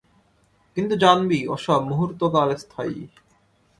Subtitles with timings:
[0.77, 2.99] কিন্তু জানবি, ও-সব মূহূর্তকালস্থায়ী।